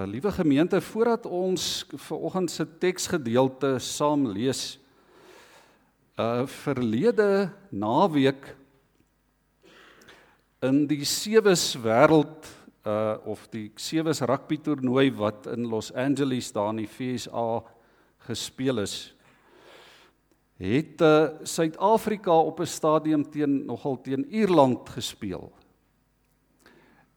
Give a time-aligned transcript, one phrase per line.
[0.00, 4.78] Uh liewe gemeente, voordat ons vanoggend se teksgedeelte saam lees,
[6.16, 8.48] uh verlede naweek
[10.64, 12.48] in die Sewes wêreld
[12.88, 17.60] uh of die Sewes rugby toernooi wat in Los Angeles daar in die FSA
[18.30, 18.96] gespeel is,
[20.56, 25.50] het uh Suid-Afrika op 'n stadium teen nogal teen Ierland gespeel.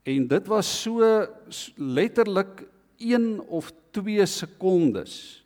[0.04, 1.28] En dit was so
[1.76, 2.73] letterlik
[3.04, 5.44] 1 of 2 sekondes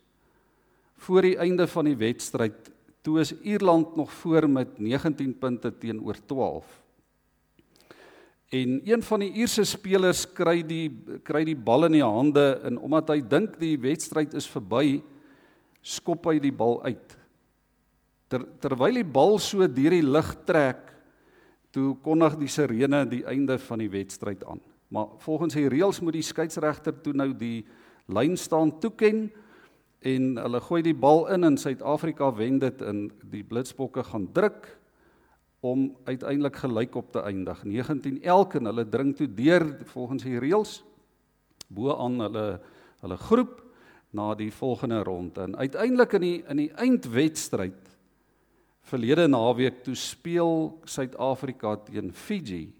[0.98, 2.70] voor die einde van die wedstryd
[3.06, 6.66] toe is Ierland nog voor met 19 punte teenoor 12.
[8.48, 10.88] En een van die Ierse spelers kry die
[11.24, 15.02] kry die bal in die hande en omdat hy dink die wedstryd is verby,
[15.84, 17.16] skop hy die bal uit.
[18.28, 20.80] Ter, terwyl die bal so deur die lug trek,
[21.72, 24.60] toe kondig die sirene die einde van die wedstryd aan.
[24.88, 27.66] Maar volgens die reëls moet die skeieregter toe nou die
[28.08, 29.28] lyn staan toeken
[30.08, 34.68] en hulle gooi die bal in en Suid-Afrika wen dit en die Blitsbokke gaan druk
[35.60, 40.38] om uiteindelik gelyk op te eindig 19 elk en hulle dring toe deur volgens die
[40.38, 40.78] reëls
[41.68, 42.46] bo aan hulle
[43.02, 43.58] hulle groep
[44.14, 47.88] na die volgende ronde en uiteindelik in die in die eindwedstryd
[48.88, 52.70] verlede naweek toe speel Suid-Afrika teen Fiji.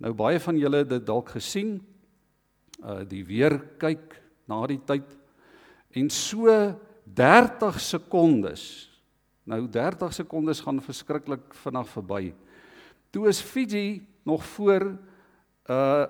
[0.00, 1.74] Nou baie van julle het dit dalk gesien.
[2.80, 4.14] Uh die weer kyk
[4.48, 5.04] na die tyd
[5.92, 6.48] en so
[7.04, 8.62] 30 sekondes.
[9.44, 12.22] Nou 30 sekondes gaan verskriklik vinnig verby.
[13.12, 14.96] Toe is Fiji nog voor
[15.68, 16.06] uh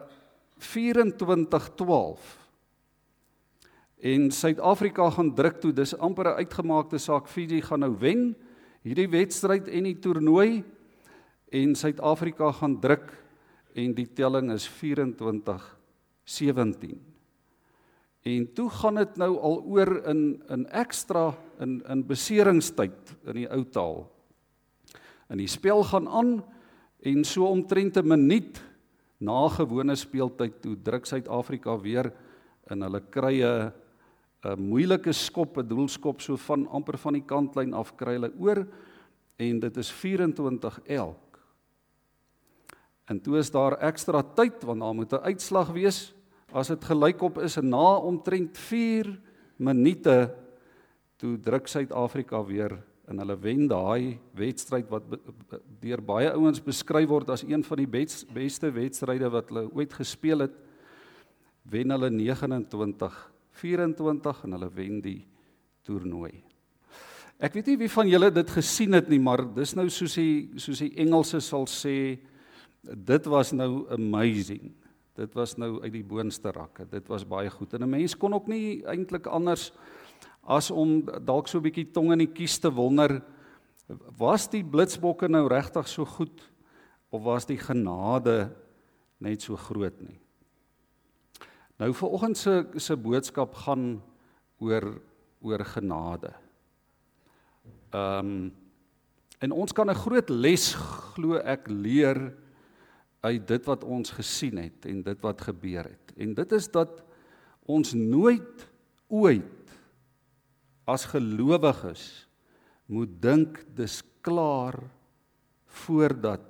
[0.61, 2.39] 24-12.
[4.01, 5.73] En Suid-Afrika gaan druk toe.
[5.73, 7.29] Dis amper 'n uitgemaakte saak.
[7.29, 8.37] Fiji gaan nou wen
[8.83, 10.65] hierdie wedstryd en die toernooi
[11.49, 13.09] en Suid-Afrika gaan druk
[13.75, 16.99] en die telling is 24-17.
[18.21, 21.31] En toe gaan dit nou al oor in in ekstra
[21.61, 24.13] in in beseringstyd in die ou taal.
[25.31, 26.45] En die spel gaan aan
[27.01, 28.61] en so omtrent 'n minuut
[29.19, 32.13] na gewone speeltyd toe druk Suid-Afrika weer
[32.71, 33.73] in hulle krye
[34.45, 38.67] 'n moeilike skop, 'n doelskop so van amper van die kantlyn af kry hulle oor
[39.37, 41.30] en dit is 24 elk.
[43.11, 46.15] En toe is daar ekstra tyd want daar moet 'n uitslag wees
[46.53, 49.21] as dit gelykop is en na omtrent 4
[49.57, 50.35] minute
[51.17, 52.79] toe druk Suid-Afrika weer
[53.09, 55.03] en hulle wen daai wedstryd wat
[55.81, 57.91] deur baie ouens beskryf word as een van die
[58.33, 60.55] beste wedstryde wat hulle ooit gespeel het
[61.63, 65.27] wen hulle 29 24 en hulle wen die
[65.83, 66.33] toernooi.
[67.41, 70.51] Ek weet nie wie van julle dit gesien het nie, maar dis nou soos die
[70.57, 72.19] soos die Engelse sal sê
[72.83, 74.73] dit was nou amazing.
[75.15, 76.87] Dit was nou uit die boonste rakke.
[76.89, 77.75] Dit was baie goed.
[77.75, 79.73] En 'n mens kon ook nie eintlik anders
[80.43, 83.23] as om dalk so 'n bietjie tong in die kies te wonder
[84.19, 86.43] was die blitsbokke nou regtig so goed
[87.11, 88.51] of was die genade
[89.19, 90.21] net so groot nie?
[91.81, 94.03] Nou vir oggend se se boodskap gaan
[94.61, 95.01] oor
[95.41, 96.33] oor genade.
[97.93, 98.53] Ehm um,
[99.41, 100.75] en ons kan 'n groot les
[101.15, 102.37] glo ek leer
[103.21, 106.15] uit dit wat ons gesien het en dit wat gebeur het.
[106.17, 107.03] En dit is dat
[107.69, 108.67] ons nooit
[109.09, 109.75] ooit
[110.89, 112.05] as gelowiges
[112.91, 114.79] moet dink dis klaar
[115.81, 116.47] voordat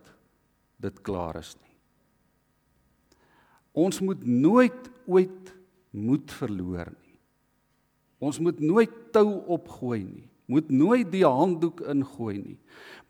[0.81, 1.77] dit klaar is nie.
[3.77, 5.53] Ons moet nooit ooit
[5.91, 7.19] moed verloor nie.
[8.21, 10.30] Ons moet nooit tou opgooi nie.
[10.51, 12.59] Moet nooit die handdoek ingooi nie.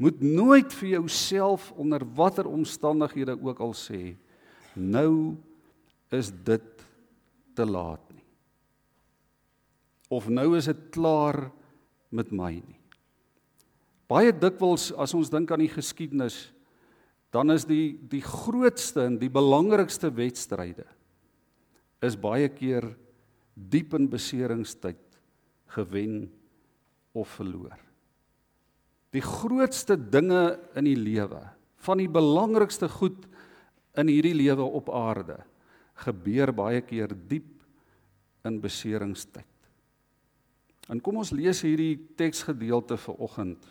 [0.01, 4.17] Moet nooit vir jouself onder watter omstandighede ook al sê
[4.77, 5.37] nou
[6.15, 6.85] is dit
[7.57, 8.25] te laat nie.
[10.11, 11.49] Of nou is dit klaar
[12.11, 12.79] met my nie.
[14.11, 16.49] Baie dikwels as ons dink aan die geskiedenis
[17.31, 20.87] dan is die die grootste en die belangrikste wedstryde
[22.03, 22.89] is baie keer
[23.55, 25.21] diep in beseringstyd
[25.77, 26.25] gewen
[27.15, 27.77] of verloor.
[29.11, 31.43] Die grootste dinge in die lewe,
[31.83, 33.27] van die belangrikste goed
[33.99, 35.41] in hierdie lewe op aarde,
[36.05, 37.51] gebeur baie keer diep
[38.47, 39.47] in beseringstyd.
[40.91, 43.67] En kom ons lees hierdie teksgedeelte vir oggend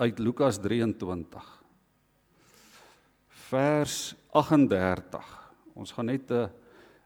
[0.00, 1.50] uit Lukas 23
[3.54, 5.32] vers 38.
[5.74, 6.50] Ons gaan net 'n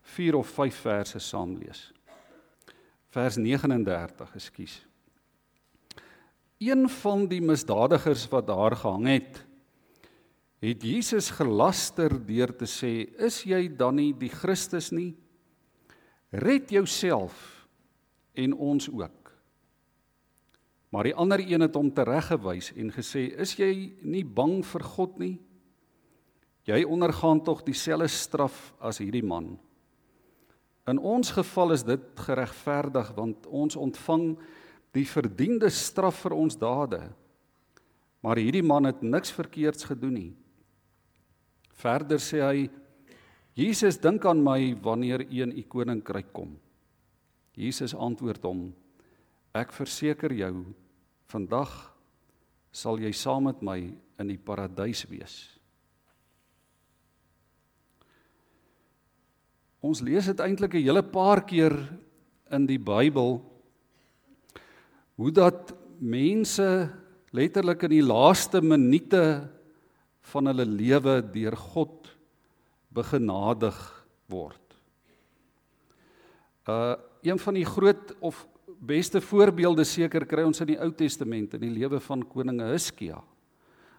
[0.02, 1.92] 4 of 5 verse saam lees.
[3.18, 4.74] Vers 39, ekskuus.
[6.62, 9.40] Een van die misdadigers wat daar gehang het,
[10.62, 15.16] het Jesus gelaster deur te sê: "Is jy dan nie die Christus nie?
[16.30, 17.66] Red jouself
[18.34, 19.32] en ons ook."
[20.90, 25.18] Maar die ander een het hom tereggewys en gesê: "Is jy nie bang vir God
[25.18, 25.40] nie?
[26.64, 29.58] Jy ondergaan tog dieselfde straf as hierdie man."
[30.88, 34.30] In ons geval is dit geregverdig want ons ontvang
[34.96, 37.02] die verdiende straf vir ons dade.
[38.24, 40.32] Maar hierdie man het niks verkeerds gedoen nie.
[41.78, 42.64] Verder sê hy:
[43.58, 46.56] Jesus dink aan my wanneer u in u koninkryk kom.
[47.58, 48.72] Jesus antwoord hom:
[49.54, 50.64] Ek verseker jou,
[51.30, 51.70] vandag
[52.72, 53.78] sal jy saam met my
[54.18, 55.57] in die paradys wees.
[59.78, 61.74] Ons lees dit eintlik 'n hele paar keer
[62.50, 63.38] in die Bybel
[65.16, 66.90] hoe dat mense
[67.30, 69.48] letterlik in die laaste minute
[70.20, 72.10] van hulle lewe deur God
[72.90, 73.76] begenadig
[74.26, 74.62] word.
[76.66, 78.46] Uh een van die groot of
[78.78, 83.18] beste voorbeelde seker kry ons in die Ou Testament in die lewe van koning Hizkia.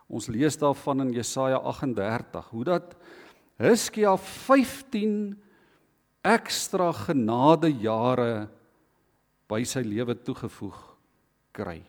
[0.08, 2.96] Ons lees daarvan in Jesaja 38 hoe dat
[3.60, 5.36] Hizkia 15
[6.26, 8.48] ekstra genade jare
[9.50, 10.78] by sy lewe toegevoeg
[11.56, 11.80] kry.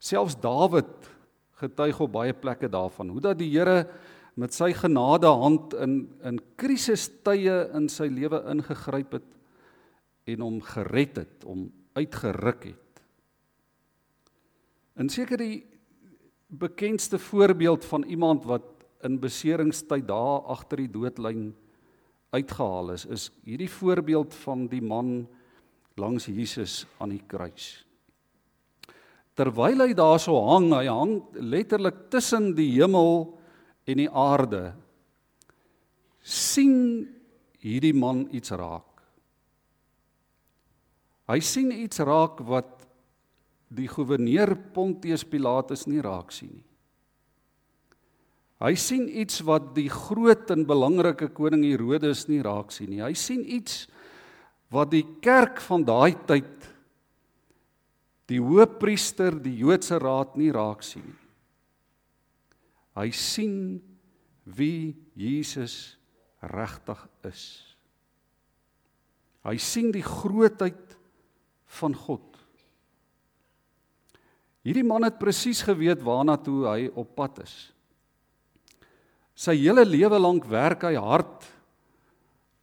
[0.00, 1.10] Selfs Dawid
[1.60, 3.84] getuig op baie plekke daarvan hoe dat die Here
[4.36, 5.94] met sy genade hand in
[6.26, 9.30] in krisistye in sy lewe ingegryp het
[10.26, 13.02] en hom gered het, hom uitgeruk het.
[14.96, 15.66] En seker die
[16.48, 18.64] bekendste voorbeeld van iemand wat
[19.04, 21.52] in beseringstyd daar agter die doodlyn
[22.34, 25.24] uitgehaal is is hierdie voorbeeld van die man
[26.00, 27.84] langs Jesus aan die kruis.
[29.34, 33.34] Terwyl hy daarso hang, hy hang letterlik tussen die hemel
[33.86, 34.72] en die aarde.
[36.24, 37.04] sien
[37.60, 39.02] hierdie man iets raak.
[41.28, 42.86] Hy sien iets raak wat
[43.68, 46.73] die goewerneur Pontius Pilatus nie raak sien nie.
[48.64, 53.02] Hy sien iets wat die groot en belangrike koning Herodes nie raak sien nie.
[53.04, 53.82] Hy sien iets
[54.72, 56.70] wat die kerk van daai tyd
[58.32, 61.20] die hoëpriester, die Joodse raad nie raak sien nie.
[62.94, 63.56] Hy sien
[64.56, 65.96] wie Jesus
[66.54, 67.42] regtig is.
[69.44, 70.94] Hy sien die grootheid
[71.80, 72.24] van God.
[74.64, 77.73] Hierdie man het presies geweet waarna toe hy op pad is.
[79.34, 81.46] Sy hele lewe lank werk hy hard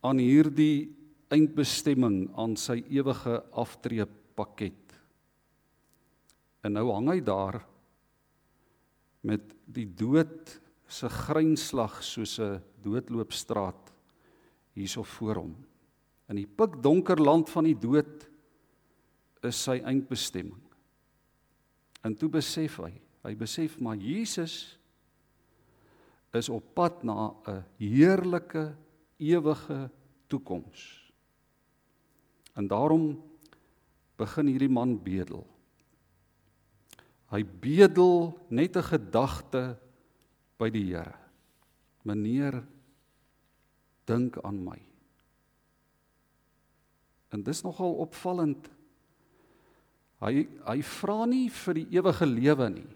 [0.07, 0.88] aan hierdie
[1.31, 4.95] eindbestemming aan sy ewige aftreepakket.
[6.63, 7.59] En nou hang hy daar
[9.27, 10.56] met die dood
[10.91, 13.94] se grynslag soos 'n doodloopstraat
[14.75, 15.56] hierso voor hom.
[16.29, 18.27] In die pikdonker land van die dood
[19.44, 20.62] is sy eindbestemming.
[22.03, 22.94] En toe besef hy,
[23.24, 24.77] hy besef maar Jesus
[26.31, 28.75] is op pad na 'n heerlike
[29.17, 29.89] ewige
[30.27, 31.11] toekoms.
[32.53, 33.23] En daarom
[34.15, 35.47] begin hierdie man bedel.
[37.31, 39.77] Hy bedel net 'n gedagte
[40.57, 41.15] by die Here.
[42.03, 42.63] Meneer
[44.05, 44.79] dink aan my.
[47.31, 48.69] En dis nogal opvallend.
[50.19, 52.89] Hy hy vra nie vir die ewige lewe nie.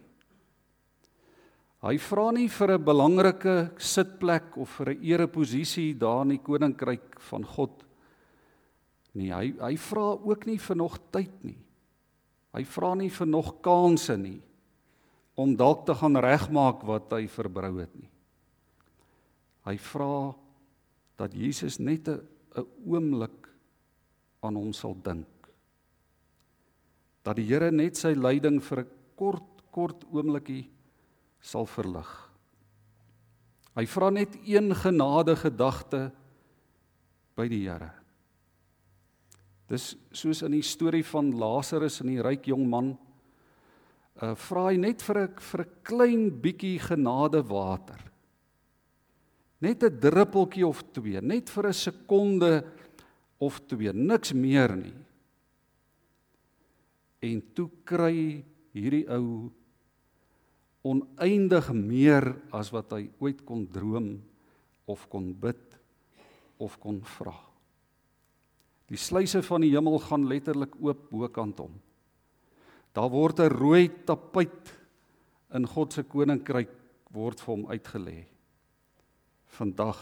[1.86, 7.20] Hy vra nie vir 'n belangrike sitplek of vir 'n ereposisie daar in die koninkryk
[7.20, 7.84] van God
[9.13, 9.30] nie.
[9.30, 11.58] Hy hy vra ook nie vir nog tyd nie.
[12.56, 14.42] Hy vra nie vir nog kansse nie
[15.36, 18.10] om dalk te gaan regmaak wat hy verbrou het nie.
[19.65, 20.34] Hy vra
[21.18, 22.20] dat Jesus net 'n
[22.58, 23.50] 'n oomblik
[24.42, 25.27] aan hom sal dink.
[27.24, 30.75] Dat die Here net sy lyding vir 'n kort kort oomblikie
[31.46, 32.10] sal verlig.
[33.75, 36.08] Hy vra net een genade gedagte
[37.36, 37.92] by die Here.
[39.70, 42.94] Dis soos in die storie van Lazarus en die ryk jong man.
[44.22, 48.00] Uh vra hy net vir 'n vir 'n klein bietjie genade water.
[49.60, 52.64] Net 'n druppeltjie of twee, net vir 'n sekonde
[53.40, 54.96] of twee, niks meer nie.
[57.22, 59.52] En toe kry hierdie ou
[60.86, 64.13] oneindig meer as wat hy ooit kon droom
[64.86, 65.80] of kon bid
[66.62, 67.34] of kon vra.
[68.86, 71.74] Die sluise van die hemel gaan letterlik oop bokant hom.
[72.94, 74.74] Daar word 'n rooi tapuit
[75.54, 76.70] in God se koninkryk
[77.12, 78.25] word vir hom uitgelê.
[79.46, 80.00] Vandag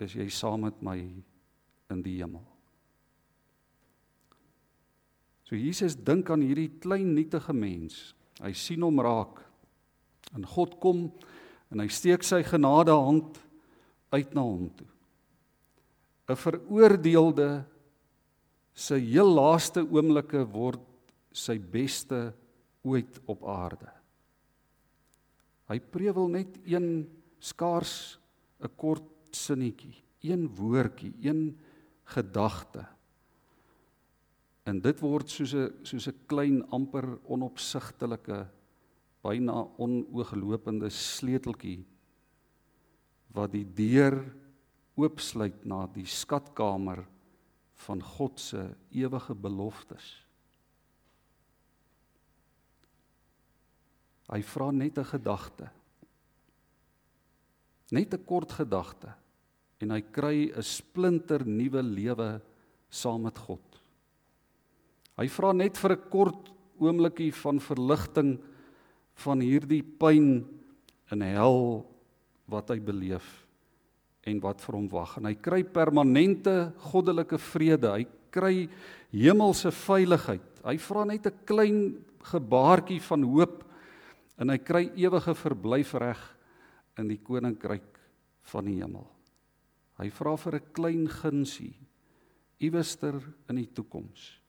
[0.00, 0.98] is jy saam met my
[1.90, 2.44] in die hemel.
[5.44, 8.14] So Jesus dink aan hierdie klein nietige mens.
[8.42, 9.40] Hy sien hom raak.
[10.34, 11.06] En God kom
[11.70, 13.38] en hy steek sy genadehand
[14.14, 14.88] uit na hom toe.
[16.28, 17.64] 'n Veroordeelde
[18.74, 20.82] se heel laaste oomblikke word
[21.32, 22.32] sy beste
[22.82, 23.90] ooit op aarde.
[25.68, 27.06] Hy prewel net een
[27.40, 28.18] skaars
[28.60, 31.58] 'n kort sinnetjie, een woordjie, een
[32.04, 32.86] gedagte.
[34.64, 38.46] En dit word soos 'n soos 'n klein amper onopsigtelike
[39.22, 41.84] byna onooglopende sleuteltjie
[43.34, 44.16] wat die deur
[44.96, 47.04] oopsluit na die skatkamer
[47.86, 50.24] van God se ewige beloftes.
[54.30, 55.70] Hy vra net 'n gedagte.
[57.90, 59.12] Net 'n kort gedagte
[59.80, 62.40] en hy kry 'n splinter nuwe lewe
[62.88, 63.83] saam met God.
[65.14, 66.50] Hy vra net vir 'n kort
[66.82, 68.38] oombliekie van verligting
[69.22, 70.44] van hierdie pyn
[71.12, 71.86] en hel
[72.50, 73.46] wat hy beleef
[74.26, 75.16] en wat vir hom wag.
[75.18, 77.92] En hy kry permanente goddelike vrede.
[77.92, 78.68] Hy kry
[79.12, 80.42] hemelse veiligheid.
[80.64, 83.64] Hy vra net 'n klein gebaartjie van hoop
[84.38, 86.18] en hy kry ewige verblyfreg
[86.98, 88.00] in die koninkryk
[88.42, 89.06] van die hemel.
[89.98, 91.76] Hy vra vir 'n klein gunsie
[92.58, 93.14] iewester
[93.48, 94.43] in die toekoms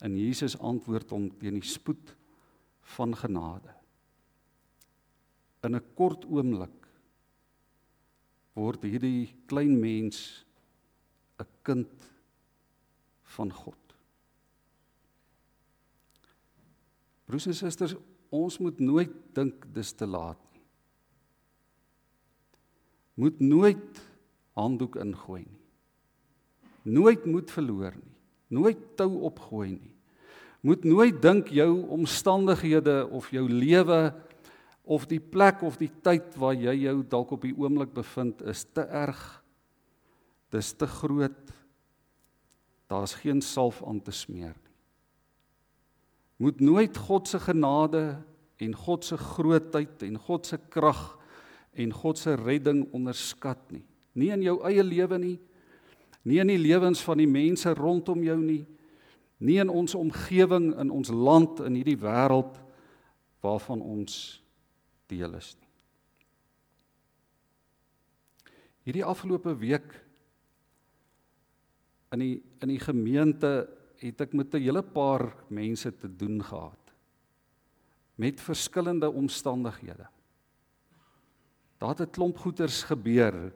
[0.00, 2.14] en Jesus antwoord hom teen die spoed
[2.96, 3.74] van genade
[5.64, 6.88] in 'n kort oomblik
[8.54, 10.44] word hierdie klein mens
[11.38, 12.08] 'n kind
[13.36, 13.76] van God.
[17.24, 17.94] Broers en susters,
[18.30, 20.64] ons moet nooit dink dis te laat nie.
[23.14, 24.00] Moet nooit
[24.58, 25.60] handdoek ingooi nie.
[26.82, 28.09] Nooit moed verloor nie.
[28.50, 29.94] Nooit tou opgooi nie.
[30.66, 34.10] Moet nooit dink jou omstandighede of jou lewe
[34.84, 38.66] of die plek of die tyd waar jy jou dalk op die oomblik bevind is
[38.74, 39.20] te erg.
[40.50, 41.54] Dis te groot.
[42.90, 44.76] Daar's geen salf aan te smeer nie.
[46.40, 48.18] Moet nooit God se genade
[48.60, 51.02] en God se grootheid en God se krag
[51.76, 53.84] en God se redding onderskat nie.
[54.16, 55.36] Nie in jou eie lewe nie.
[56.22, 58.64] Nie in die lewens van die mense rondom jou nie.
[59.40, 62.58] Nie in ons omgewing in ons land in hierdie wêreld
[63.40, 64.42] waarvan ons
[65.08, 65.68] deel is nie.
[68.84, 69.94] Hierdie afgelope week
[72.12, 73.52] in die in die gemeente
[74.00, 76.80] het ek met 'n hele paar mense te doen gehad
[78.20, 80.06] met verskillende omstandighede.
[81.78, 83.52] Daar het 'n klomp goeters gebeur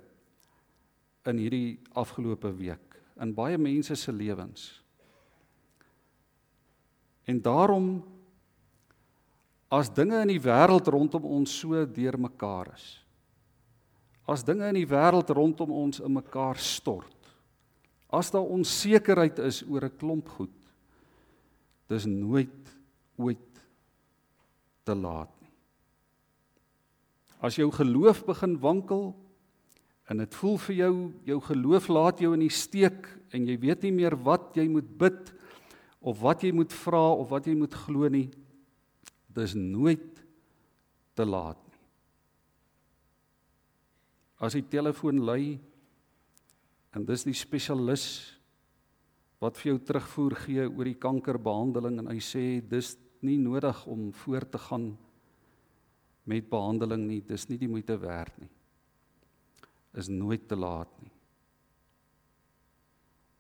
[1.29, 4.83] in hierdie afgelope week in baie mense se lewens.
[7.25, 8.03] En daarom
[9.73, 12.89] as dinge in die wêreld rondom ons so deurmekaar is.
[14.29, 17.11] As dinge in die wêreld rondom ons in mekaar stort.
[18.15, 20.55] As daar onsekerheid is oor 'n klomp goed.
[21.89, 22.77] Dis nooit
[23.17, 23.61] ooit
[24.85, 25.53] te laat nie.
[27.41, 29.15] As jou geloof begin wankel
[30.11, 30.95] en dit voel vir jou
[31.25, 34.89] jou geloof laat jou in die steek en jy weet nie meer wat jy moet
[35.01, 35.33] bid
[36.05, 38.29] of wat jy moet vra of wat jy moet glo nie,
[39.33, 40.21] dis nooit
[41.17, 41.81] te laat nie.
[44.45, 45.57] As die telefoon lui
[46.95, 48.05] en dis die spesialis
[49.43, 52.95] wat vir jou terugvoer gee oor die kankerbehandeling en hy sê dis
[53.25, 54.93] nie nodig om voort te gaan
[56.29, 58.53] met behandeling nie, dis nie die moeite werd nie.
[59.95, 61.13] Is nooit te laat nie.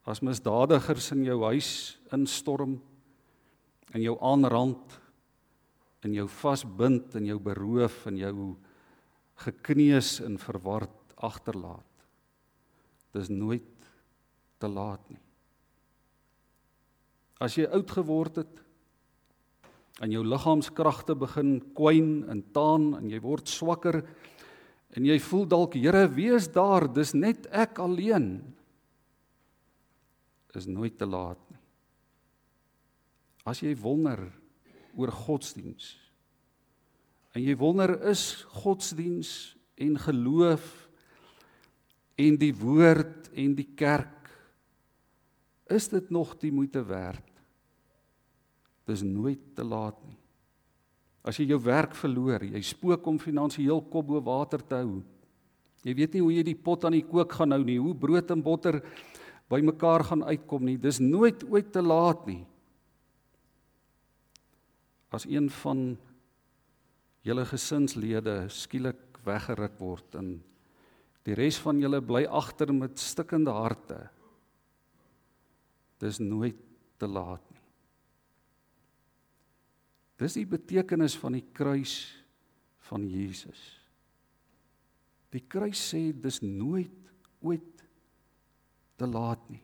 [0.05, 2.77] As misdadigers in jou huis instorm
[3.95, 5.01] en jou aanrand
[6.05, 8.35] in jou vasbind en jou beroof en jou
[9.47, 12.05] gekneus en verward agterlaat.
[13.17, 13.89] Dis nooit
[14.61, 15.21] te laat nie.
[17.43, 18.61] As jy oud geword het
[20.05, 24.03] en jou liggaamskragte begin kwyn en taan en jy word swakker
[24.95, 28.39] en jy voel dalk Here, wees daar, dis net ek alleen.
[30.55, 31.59] Is nooit te laat nie.
[33.45, 34.23] As jy wonder
[34.95, 35.97] oor godsdiens.
[37.35, 40.69] En jy wonder is godsdiens en geloof
[42.15, 44.31] en die woord en die kerk
[45.75, 47.27] is dit nog die moeite werd?
[48.87, 50.21] Dis nooit te laat nie.
[51.25, 54.99] As jy jou werk verloor, jy spook om finansiëel kop bo water te hou.
[55.85, 58.31] Jy weet nie hoe jy die pot aan die kook gaan hou nie, hoe brood
[58.33, 58.81] en botter
[59.53, 60.77] bymekaar gaan uitkom nie.
[60.81, 62.43] Dis nooit ooit te laat nie.
[65.15, 65.95] As een van
[67.25, 70.35] julle gesinslede skielik weggeruk word en
[71.25, 74.03] die res van julle bly agter met stikkende harte.
[76.03, 76.59] Dis nooit
[77.01, 77.54] te laat nie.
[80.21, 81.97] Dis die betekenis van die kruis
[82.89, 83.61] van Jesus.
[85.35, 86.95] Die kruis sê dis nooit
[87.43, 87.83] ooit
[88.99, 89.63] te laat nie.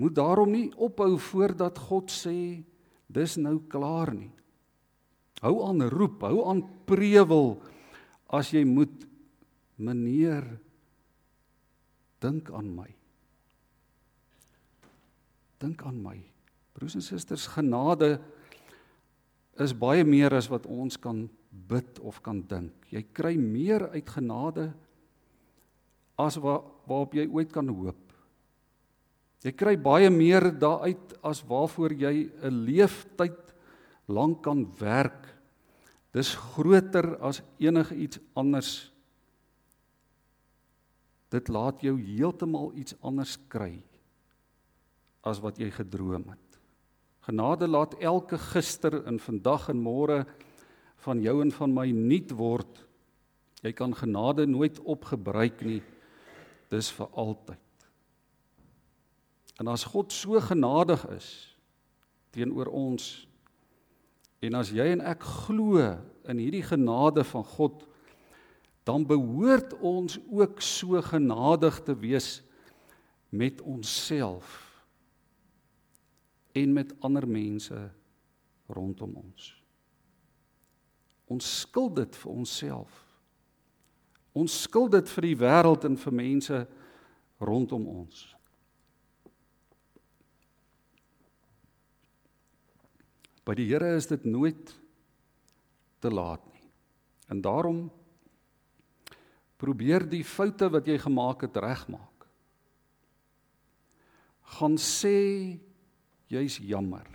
[0.00, 2.62] Moet daarom nie ophou voordat God sê
[3.10, 4.32] dis nou klaar nie.
[5.44, 7.54] Hou aan roep, hou aan prewel
[8.32, 9.06] as jy moet
[9.80, 10.44] meneer
[12.20, 12.88] dink aan my.
[15.60, 16.18] Dink aan my.
[16.76, 18.18] Broers en susters, genade
[19.60, 22.72] is baie meer as wat ons kan bid of kan dink.
[22.90, 24.70] Jy kry meer uit genade
[26.20, 28.10] as wat waarop jy ooit kan hoop.
[29.40, 33.54] Jy kry baie meer daaruit as waarvoor jy 'n leeftyd
[34.08, 35.28] lank kan werk.
[36.12, 38.90] Dis groter as enige iets anders.
[41.30, 43.82] Dit laat jou heeltemal iets anders kry
[45.22, 46.49] as wat jy gedroom het.
[47.20, 50.22] Genade laat elke gister en vandag en môre
[51.04, 52.80] van jou en van my nuut word.
[53.60, 55.82] Jy kan genade nooit opgebruik nie.
[56.72, 57.66] Dis vir altyd.
[59.60, 61.28] En as God so genadig is
[62.32, 63.26] teenoor ons
[64.40, 65.82] en as jy en ek glo
[66.30, 67.82] in hierdie genade van God,
[68.88, 72.38] dan behoort ons ook so genadig te wees
[73.28, 74.69] met onsself
[76.52, 77.78] en met ander mense
[78.70, 79.50] rondom ons.
[81.30, 82.98] Ons skuld dit vir onsself.
[84.34, 86.60] Ons skuld dit vir die wêreld en vir mense
[87.42, 88.26] rondom ons.
[93.46, 94.74] By die Here is dit nooit
[96.02, 96.66] te laat nie.
[97.30, 97.88] En daarom
[99.60, 102.26] probeer die foute wat jy gemaak het regmaak.
[104.56, 105.18] Gaan sê
[106.30, 107.06] jy's jammer.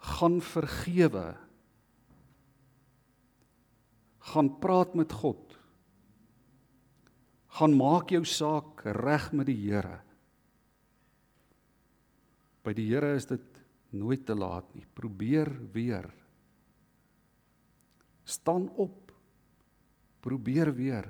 [0.00, 1.36] Gaan vergewe.
[4.32, 5.56] Gaan praat met God.
[7.60, 10.00] Gaan maak jou saak reg met die Here.
[12.64, 13.46] By die Here is dit
[13.96, 14.86] nooit te laat nie.
[14.94, 16.06] Probeer weer.
[18.24, 19.10] Staan op.
[20.22, 21.08] Probeer weer.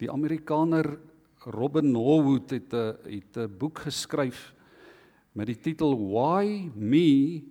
[0.00, 0.96] Die Amerikaner
[1.44, 4.54] Robin Norwood het 'n het 'n boek geskryf
[5.32, 7.42] met die titel Why Me?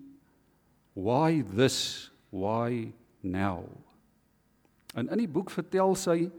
[0.93, 2.11] Why this?
[2.29, 3.65] Why now?
[4.93, 6.29] En in die boek vertel sy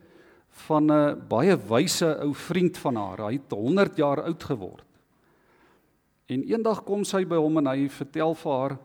[0.49, 3.19] van 'n baie wyse ou vriend van haar.
[3.19, 4.87] Hy het 100 jaar oud geword.
[6.27, 8.79] En eendag kom sy by hom en hy vertel vir haar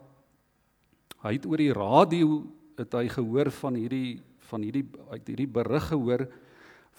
[1.26, 2.40] hy het oor die radio
[2.78, 6.26] het hy gehoor van hierdie van hierdie uit hierdie berig gehoor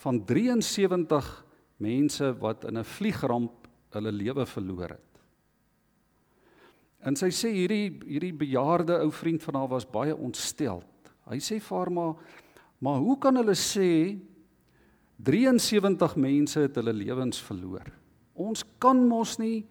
[0.03, 1.27] van 73
[1.77, 5.07] mense wat in 'n vliegramp hulle lewe verloor het.
[6.99, 11.11] En sy sê hierdie hierdie bejaarde ou vriend van haar was baie ontsteld.
[11.29, 12.15] Hy sê vir haar maar
[12.79, 14.19] maar hoe kan hulle sê
[15.17, 17.87] 73 mense het hulle lewens verloor?
[18.35, 19.65] Ons kan mos nie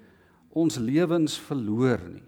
[0.50, 2.24] ons lewens verloor nie.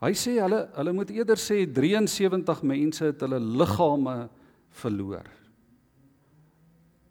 [0.00, 4.30] Hy sê hulle hulle moet eerder sê 73 mense het hulle liggame
[4.80, 5.28] verloor.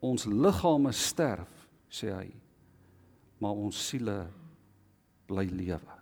[0.02, 1.52] Ons liggame sterf,
[1.92, 2.28] sê hy,
[3.40, 4.22] maar ons siele
[5.28, 5.98] bly lewe.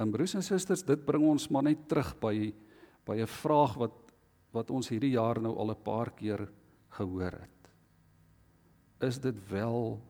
[0.00, 2.52] En broers en susters, dit bring ons maar net terug by
[3.06, 3.96] by 'n vraag wat
[4.52, 6.48] wat ons hierdie jaar nou al 'n paar keer
[6.90, 7.60] gehoor het
[9.00, 10.00] is dit wel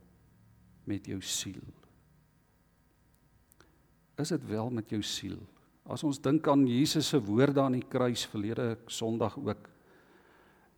[0.85, 1.63] met jou siel?
[4.19, 5.39] Is dit wel met jou siel?
[5.91, 9.69] As ons dink aan Jesus se woorde aan die kruis verlede Sondag ook,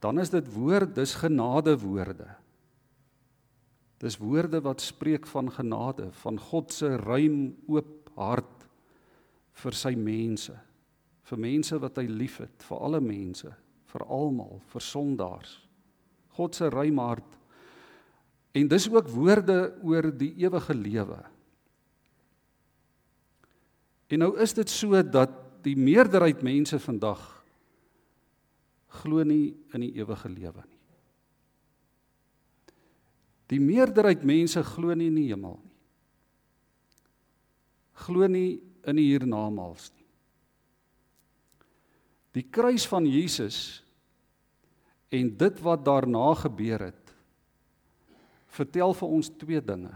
[0.03, 2.27] dan is dit woord, dis genade woorde.
[4.03, 8.67] Dis woorde wat spreek van genade, van God se ruim oop hart
[9.63, 10.55] vir sy mense,
[11.31, 13.53] vir mense wat hy liefhet, vir alle mense,
[13.93, 15.55] vir almal, vir sondaars.
[16.35, 17.39] God se ruim hart
[18.53, 21.19] En dis ook woorde oor die ewige lewe.
[24.13, 25.33] En nou is dit so dat
[25.65, 27.23] die meerderheid mense vandag
[29.01, 30.81] glo nie in die ewige lewe nie.
[33.53, 35.77] Die meerderheid mense glo nie in die hemel nie.
[38.05, 40.09] Glo nie in die hiernamaals nie.
[42.33, 43.83] Die kruis van Jesus
[45.13, 47.13] en dit wat daarna gebeur het
[48.53, 49.93] vertel vir ons twee dinge.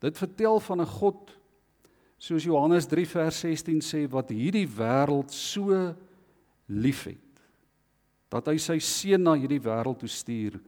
[0.00, 1.32] Dit vertel van 'n God
[2.18, 5.94] soos Johannes 3 vers 16 sê wat hierdie wêreld so
[6.68, 7.29] liefhet
[8.30, 10.60] dat hy sy seun na hierdie wêreld toe stuur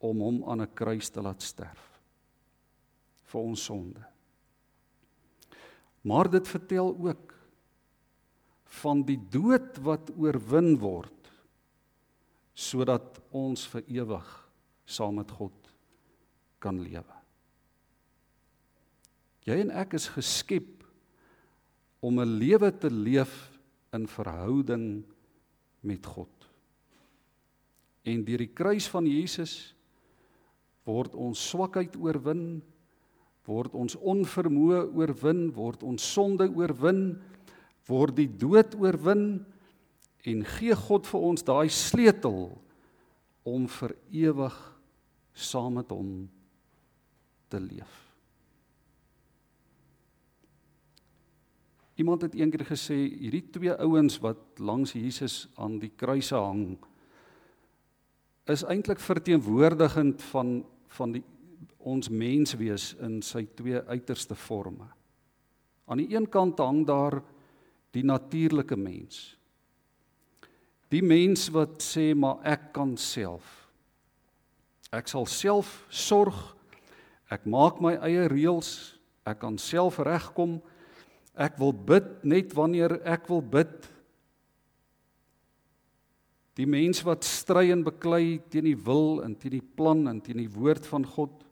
[0.00, 2.00] om hom aan 'n kruis te laat sterf
[3.30, 4.02] vir ons sonde.
[6.02, 7.34] Maar dit vertel ook
[8.80, 11.16] van die dood wat oorwin word
[12.54, 14.28] sodat ons vir ewig
[14.84, 15.72] saam met God
[16.58, 17.16] kan lewe.
[19.48, 20.84] Jy en ek is geskep
[22.00, 23.50] om 'n lewe te leef
[23.92, 25.04] in verhouding
[25.80, 26.39] met God.
[28.08, 29.74] En deur die kruis van Jesus
[30.88, 32.60] word ons swakheid oorwin,
[33.48, 37.18] word ons onvermoë oorwin, word ons sonde oorwin,
[37.90, 39.24] word die dood oorwin
[40.28, 42.50] en gee God vir ons daai sleutel
[43.48, 44.56] om vir ewig
[45.32, 46.28] saam met hom
[47.50, 47.96] te leef.
[52.00, 56.78] Iemand het eendag gesê hierdie twee ouens wat langs Jesus aan die kruise hang
[58.48, 61.22] is eintlik verteenwoordigend van van die
[61.78, 64.88] ons menswees in sy twee uiterste forme.
[65.88, 67.20] Aan die een kant hang daar
[67.94, 69.36] die natuurlike mens.
[70.90, 73.46] Die mens wat sê maar ek kan self.
[74.90, 76.36] Ek sal self sorg.
[77.30, 78.98] Ek maak my eie reëls.
[79.26, 80.58] Ek kan self regkom.
[81.38, 83.86] Ek wil bid net wanneer ek wil bid.
[86.58, 90.40] Die mens wat stry en beklei teen die wil en teen die plan en teen
[90.42, 91.44] die woord van God.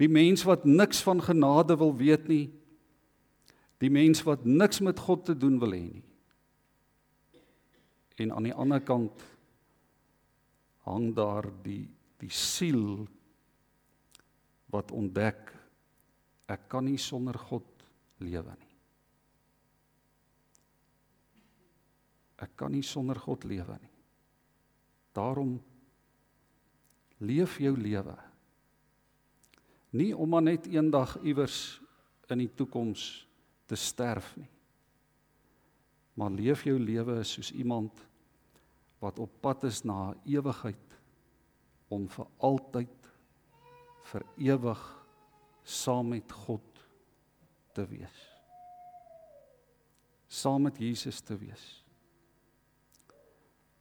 [0.00, 2.46] Die mens wat niks van genade wil weet nie.
[3.80, 6.04] Die mens wat niks met God te doen wil hê nie.
[8.20, 9.24] En aan die ander kant
[10.84, 11.88] hang daar die
[12.20, 13.06] die siel
[14.68, 15.54] wat ontdek
[16.52, 17.64] ek kan nie sonder God
[18.20, 18.74] lewe nie.
[22.44, 23.94] Ek kan nie sonder God lewe nie.
[25.20, 25.58] Daarom
[27.20, 28.16] leef jou lewe.
[29.90, 31.80] Nie om maar net eendag iewers
[32.30, 33.26] in die toekoms
[33.68, 34.48] te sterf nie.
[36.14, 38.06] Maar leef jou lewe soos iemand
[39.00, 40.96] wat op pad is na ewigheid
[41.90, 43.10] om vir altyd
[44.10, 44.82] vir ewig
[45.64, 46.84] saam met God
[47.76, 48.18] te wees.
[50.30, 51.79] Saam met Jesus te wees.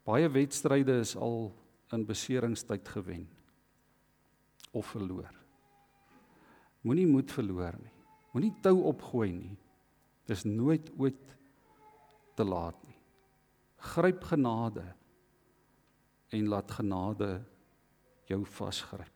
[0.10, 1.52] Baie wedstryde is al
[1.94, 3.28] in beseringstyd gewen
[4.72, 5.30] of verloor.
[6.82, 7.94] Moenie moed verloor nie.
[8.34, 9.58] Moenie tou opgooi nie.
[10.30, 11.36] Dis nooit ooit
[12.38, 12.98] te laat nie.
[13.94, 14.86] Gryp genade
[16.34, 17.30] en laat genade
[18.30, 19.14] jou vasgryp.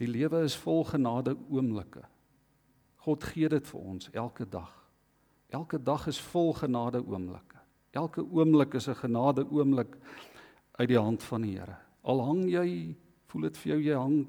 [0.00, 2.04] Die lewe is vol genade oomblikke.
[3.04, 4.72] God gee dit vir ons elke dag.
[5.48, 7.59] Elke dag is vol genade oomblikke.
[7.90, 9.96] Elke oomblik is 'n genade oomblik
[10.78, 11.76] uit die hand van die Here.
[12.02, 14.26] Al hang jy, voel dit vir jou jy hang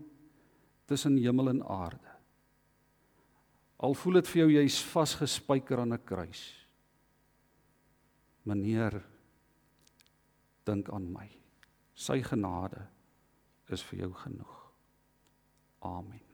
[0.86, 2.12] tussen hemel en aarde.
[3.78, 6.68] Al voel dit vir jou jy's vasgespijker aan 'n kruis.
[8.44, 9.04] Meneer,
[10.66, 11.30] dink aan my.
[11.94, 12.88] Sy genade
[13.70, 14.72] is vir jou genoeg.
[15.82, 16.31] Amen.